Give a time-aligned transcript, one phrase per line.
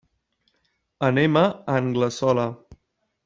[1.09, 1.45] Anem a
[1.75, 2.47] Anglesola.